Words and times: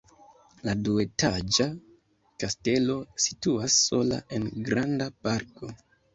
La 0.67 0.73
duetaĝa 0.85 1.67
kastelo 2.45 2.97
situas 3.27 3.77
sola 3.83 4.19
en 4.41 4.51
granda 4.73 5.11
parko. 5.29 5.73